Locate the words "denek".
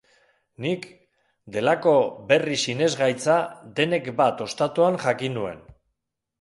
3.81-4.13